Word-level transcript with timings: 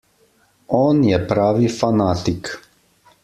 On 0.77 1.03
je 1.09 1.19
pravi 1.33 1.69
fanatik. 1.75 2.53